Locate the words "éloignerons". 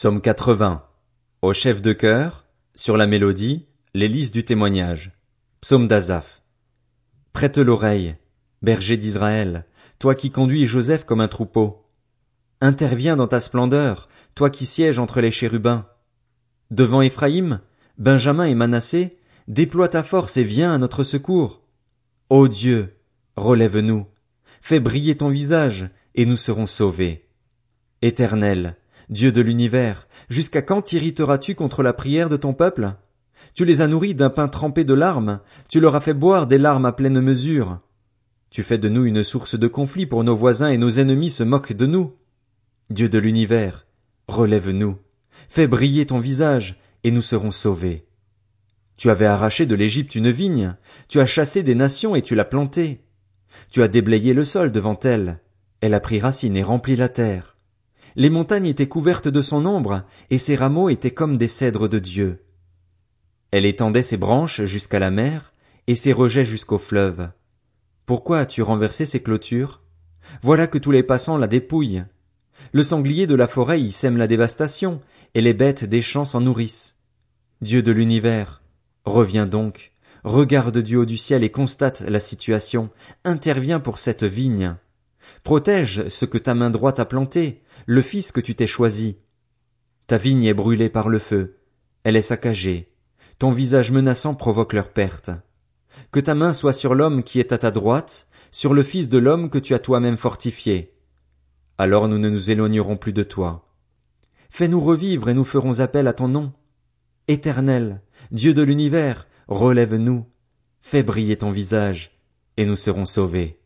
102.50-102.96